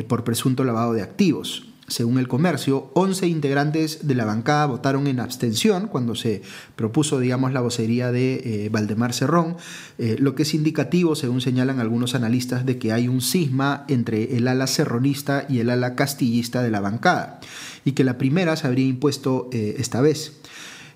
por 0.08 0.24
presunto 0.24 0.64
lavado 0.64 0.94
de 0.94 1.02
activos. 1.02 1.75
Según 1.88 2.18
el 2.18 2.28
comercio, 2.28 2.90
11 2.96 3.28
integrantes 3.28 4.08
de 4.08 4.16
la 4.16 4.26
bancada 4.26 4.66
votaron 4.66 5.06
en 5.06 5.20
abstención 5.20 5.88
cuando 5.88 6.16
se 6.16 6.42
propuso, 6.76 7.20
digamos, 7.20 7.54
la 7.54 7.62
vocería 7.62 8.12
de 8.12 8.66
eh, 8.66 8.70
Valdemar 8.70 9.14
Cerrón, 9.14 9.56
eh, 10.00 10.16
lo 10.18 10.34
que 10.34 10.44
es 10.44 10.56
indicativo, 10.56 11.16
según 11.16 11.42
señalan 11.42 11.80
algunos 11.80 12.16
analistas, 12.16 12.66
de 12.66 12.80
que 12.80 12.92
hay 12.92 13.08
un 13.08 13.22
cisma 13.22 13.86
entre 13.88 14.36
el 14.36 14.48
ala 14.48 14.66
cerronista 14.66 15.46
y 15.48 15.60
el 15.60 15.70
ala 15.70 15.94
castillista 15.94 16.64
de 16.64 16.72
la 16.72 16.80
bancada, 16.80 17.40
y 17.86 17.92
que 17.92 18.04
la 18.04 18.18
primera 18.18 18.56
se 18.56 18.66
habría 18.66 18.88
impuesto 18.88 19.48
eh, 19.52 19.76
esta 19.78 20.02
vez. 20.02 20.34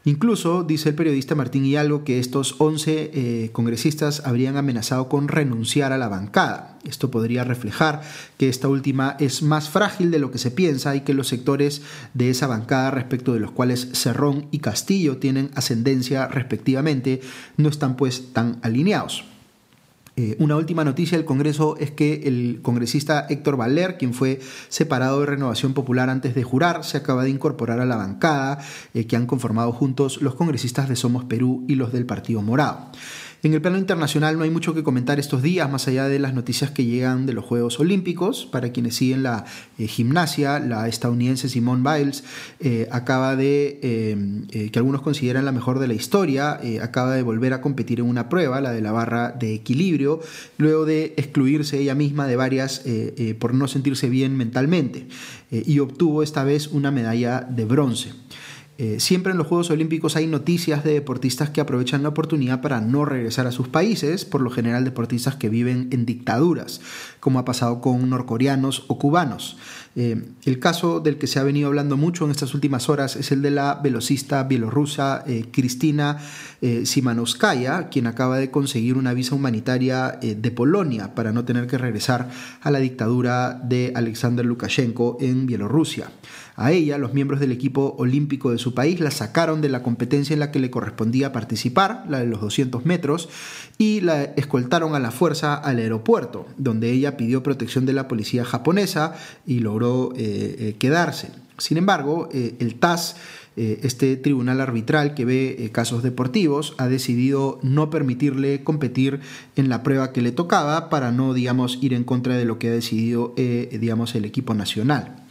Incluso 0.06 0.63
dice 0.63 0.89
el 0.89 0.96
periodista 0.96 1.36
Martín 1.36 1.65
Hidalgo 1.65 2.06
que 2.06 2.20
estos 2.20 2.56
11 2.60 3.12
eh, 3.13 3.50
congresistas 3.51 4.24
habrían 4.25 4.56
amenazado 4.56 5.10
con 5.10 5.27
renunciar 5.27 5.91
a 5.91 5.98
la 5.98 6.08
bancada. 6.08 6.79
Esto 6.86 7.12
podría 7.12 7.44
reflejar 7.44 8.01
que 8.38 8.48
esta 8.48 8.70
última 8.70 9.18
es 9.20 9.41
más 9.41 9.70
frágil 9.70 10.10
de 10.10 10.20
lo 10.20 10.32
que 10.32 10.38
se 10.38 10.51
piensa 10.51 10.96
y 10.96 11.01
que 11.01 11.13
los 11.13 11.27
sectores 11.27 11.82
de 12.13 12.29
esa 12.29 12.48
bancada 12.48 12.91
respecto 12.91 13.34
de 13.34 13.41
los 13.41 13.51
cuales 13.51 13.89
Cerrón 13.91 14.48
y 14.51 14.60
Castillo 14.60 15.18
tienen 15.18 15.51
ascendencia 15.56 16.27
respectivamente 16.27 17.20
no 17.58 17.68
están 17.68 17.98
pues 17.98 18.32
tan 18.32 18.60
alineados. 18.62 19.25
Eh, 20.20 20.36
una 20.40 20.58
última 20.58 20.84
noticia 20.84 21.18
del 21.18 21.24
Congreso 21.24 21.78
es 21.80 21.92
que 21.92 22.24
el 22.26 22.60
congresista 22.62 23.26
Héctor 23.30 23.56
Valer, 23.56 23.98
quien 23.98 24.14
fue 24.14 24.42
separado 24.68 25.22
de 25.22 25.28
Renovación 25.28 25.74
Popular 25.74 26.10
antes 26.10 26.36
de 26.36 26.44
jurar, 26.44 26.84
se 26.84 26.98
acaba 26.98 27.24
de 27.24 27.30
incorporar 27.30 27.80
a 27.80 27.86
la 27.86 27.96
bancada 27.96 28.60
eh, 28.94 29.08
que 29.08 29.16
han 29.16 29.28
conformado 29.28 29.72
juntos 29.72 30.22
los 30.22 30.36
congresistas 30.36 30.90
de 30.90 30.98
Somos 30.98 31.24
Perú 31.24 31.64
y 31.70 31.76
los 31.76 31.94
del 31.94 32.06
Partido 32.06 32.42
Morado. 32.42 32.92
En 33.41 33.53
el 33.53 33.62
plano 33.62 33.77
internacional 33.77 34.38
no 34.38 34.43
hay 34.43 34.50
mucho 34.50 34.74
que 34.74 34.84
comentar 34.84 35.17
estos 35.17 35.41
días, 35.41 35.72
más 35.72 35.88
allá 35.88 36.10
de 36.10 36.19
las 36.19 36.34
noticias 36.34 36.72
que 36.72 36.84
llegan 36.84 37.25
de 37.25 37.31
los 37.31 37.46
Juegos 37.46 37.79
Olímpicos. 37.79 38.46
Para 38.46 38.74
quienes 38.74 38.98
siguen 38.98 39.24
la 39.24 39.46
eh, 39.77 39.88
gimnasia, 39.88 40.60
la 40.60 40.89
estadounidense 40.89 41.48
Simone 41.48 41.81
Biles 41.81 42.25
eh, 42.60 42.89
acaba 42.91 43.38
de, 43.38 43.79
eh, 43.81 44.69
que 44.69 44.77
algunos 44.77 45.01
consideran 45.01 45.46
la 45.46 45.53
mejor 45.53 45.79
de 45.79 45.88
la 45.88 45.93
historia, 45.93 46.60
acaba 46.81 47.15
de 47.15 47.22
volver 47.22 47.53
a 47.53 47.62
competir 47.62 48.01
en 48.01 48.08
una 48.08 48.27
prueba, 48.27 48.60
la 48.60 48.74
de 48.74 48.81
la 48.81 48.91
barra 48.91 49.31
de 49.31 49.53
equilibrio, 49.53 50.19
luego 50.58 50.84
de 50.84 51.13
excluirse 51.15 51.79
ella 51.79 51.96
misma 51.96 52.27
de 52.27 52.36
varias 52.36 52.84
por 53.39 53.53
no 53.53 53.67
sentirse 53.67 54.10
bien 54.10 54.36
mentalmente, 54.36 55.08
y 55.51 55.79
obtuvo 55.79 56.24
esta 56.24 56.43
vez 56.43 56.67
una 56.67 56.91
medalla 56.91 57.41
de 57.41 57.65
bronce. 57.65 58.12
Eh, 58.81 59.01
siempre 59.01 59.33
en 59.33 59.38
los 59.38 59.48
Juegos 59.48 59.71
Olímpicos 59.71 60.15
hay 60.15 60.25
noticias 60.25 60.86
de 60.86 60.93
deportistas 60.93 61.50
que 61.50 61.59
aprovechan 61.59 62.01
la 62.01 62.07
oportunidad 62.07 62.62
para 62.62 62.79
no 62.79 63.03
regresar 63.03 63.45
a 63.45 63.51
sus 63.51 63.67
países, 63.67 64.24
por 64.24 64.39
lo 64.39 64.50
general 64.50 64.86
deportistas 64.86 65.36
que 65.36 65.50
viven 65.50 65.89
en 65.91 66.05
dictaduras, 66.05 66.79
como 67.19 67.39
ha 67.39 67.43
pasado 67.43 67.81
con 67.81 68.09
norcoreanos 68.09 68.86
o 68.88 68.98
cubanos. 68.98 69.57
Eh, 70.01 70.15
el 70.46 70.60
caso 70.60 71.01
del 71.01 71.18
que 71.18 71.27
se 71.27 71.39
ha 71.39 71.44
venido 71.44 71.68
hablando 71.68 71.98
mucho 71.98 72.24
en 72.24 72.32
estas 72.32 72.53
últimas 72.53 72.88
horas 72.88 73.18
es 73.18 73.34
el 73.34 73.41
de 73.41 73.51
la 73.51 73.82
velocista 73.84 74.41
bielorrusa 74.44 75.25
eh, 75.27 75.48
Cristina 75.51 76.18
Simanowskaya, 76.84 77.89
quien 77.89 78.08
acaba 78.08 78.38
de 78.38 78.50
conseguir 78.50 78.96
una 78.98 79.13
visa 79.13 79.36
humanitaria 79.36 80.20
de 80.22 80.51
Polonia 80.51 81.15
para 81.15 81.32
no 81.32 81.46
tener 81.46 81.68
que 81.68 81.77
regresar 81.77 82.29
a 82.62 82.70
la 82.70 82.79
dictadura 82.79 83.53
de 83.63 83.94
Alexander 83.96 84.46
Lukashenko 84.46 85.18
en 85.22 85.46
Bielorrusia. 85.46 86.12
A 86.60 86.74
ella, 86.74 86.98
los 86.98 87.13
miembros 87.13 87.39
del 87.39 87.53
equipo 87.53 87.96
olímpico 87.98 88.51
de 88.51 88.58
su 88.58 88.74
país 88.74 89.00
la 89.00 89.12
sacaron 89.12 89.62
de 89.62 89.70
la 89.70 89.82
competencia 89.82 90.34
en 90.34 90.41
la 90.41 90.51
que 90.51 90.60
le 90.60 90.70
correspondía 90.70 91.32
participar, 91.32 92.03
la 92.10 92.20
de 92.20 92.25
los 92.25 92.41
200 92.41 92.86
metros, 92.86 93.29
y 93.77 94.01
la 94.01 94.24
escoltaron 94.24 94.94
a 94.94 95.00
la 95.00 95.12
fuerza 95.12 95.56
al 95.56 95.77
aeropuerto, 95.77 96.46
donde 96.58 96.91
ella 96.91 97.15
pidió 97.15 97.44
protección 97.44 97.86
de 97.86 97.94
la 97.94 98.10
policía 98.10 98.44
japonesa 98.44 99.15
y 99.48 99.60
logró 99.60 99.88
eh, 100.15 100.55
eh, 100.60 100.75
quedarse. 100.79 101.29
Sin 101.58 101.77
embargo, 101.77 102.29
eh, 102.31 102.55
el 102.60 102.75
TAS, 102.75 103.15
este 103.55 104.15
tribunal 104.15 104.62
arbitral 104.62 105.13
que 105.15 105.25
ve 105.25 105.69
casos 105.74 106.01
deportivos, 106.01 106.75
ha 106.77 106.88
decidido 106.88 107.60
no 107.62 107.89
permitirle 107.89 108.63
competir 108.63 109.19
en 109.58 109.67
la 109.67 109.84
prueba 109.84 110.13
que 110.13 110.22
le 110.22 110.31
tocaba 110.31 110.89
para 110.89 111.12
no, 111.12 111.34
digamos, 111.34 111.77
ir 111.81 111.93
en 111.93 112.05
contra 112.05 112.38
de 112.38 112.46
lo 112.46 112.58
que 112.58 112.69
ha 112.69 112.72
decidido, 112.72 113.34
digamos, 113.36 114.15
el 114.15 114.24
equipo 114.24 114.53
nacional. 114.53 115.25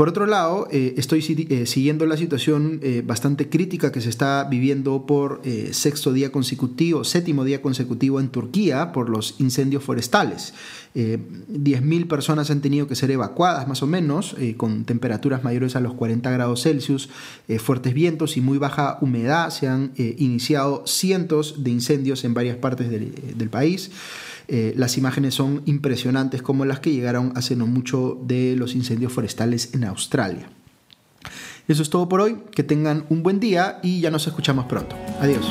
Por 0.00 0.08
otro 0.08 0.24
lado, 0.24 0.66
eh, 0.70 0.94
estoy 0.96 1.22
eh, 1.50 1.66
siguiendo 1.66 2.06
la 2.06 2.16
situación 2.16 2.80
eh, 2.82 3.02
bastante 3.04 3.50
crítica 3.50 3.92
que 3.92 4.00
se 4.00 4.08
está 4.08 4.44
viviendo 4.44 5.04
por 5.04 5.42
sexto 5.72 6.14
día 6.14 6.32
consecutivo, 6.32 7.04
séptimo 7.04 7.44
día 7.44 7.60
consecutivo 7.60 8.18
en 8.18 8.30
Turquía 8.30 8.92
por 8.92 9.10
los 9.10 9.34
incendios 9.40 9.84
forestales. 9.84 10.54
10.000 10.94 12.08
personas 12.08 12.50
han 12.50 12.62
tenido 12.62 12.88
que 12.88 12.96
ser 12.96 13.10
evacuadas 13.10 13.68
más 13.68 13.82
o 13.82 13.86
menos, 13.86 14.34
con 14.56 14.84
temperaturas 14.86 15.44
mayores 15.44 15.76
a 15.76 15.80
los 15.80 15.92
40 15.92 16.30
grados 16.30 16.62
Celsius, 16.62 17.10
fuertes 17.58 17.92
vientos 17.92 18.38
y 18.38 18.40
muy 18.40 18.56
baja 18.56 18.96
humedad. 19.02 19.50
Se 19.50 19.68
han 19.68 19.92
iniciado 19.96 20.82
cientos 20.86 21.62
de 21.62 21.70
incendios 21.70 22.24
en 22.24 22.32
varias 22.32 22.56
partes 22.56 22.90
del 22.90 23.50
país. 23.50 23.90
Eh, 24.52 24.74
las 24.76 24.98
imágenes 24.98 25.34
son 25.34 25.62
impresionantes 25.66 26.42
como 26.42 26.64
las 26.64 26.80
que 26.80 26.90
llegaron 26.90 27.32
hace 27.36 27.54
no 27.54 27.68
mucho 27.68 28.18
de 28.26 28.56
los 28.56 28.74
incendios 28.74 29.12
forestales 29.12 29.74
en 29.74 29.84
Australia. 29.84 30.50
Eso 31.68 31.84
es 31.84 31.90
todo 31.90 32.08
por 32.08 32.20
hoy, 32.20 32.36
que 32.50 32.64
tengan 32.64 33.04
un 33.10 33.22
buen 33.22 33.38
día 33.38 33.78
y 33.80 34.00
ya 34.00 34.10
nos 34.10 34.26
escuchamos 34.26 34.64
pronto. 34.64 34.96
Adiós. 35.20 35.46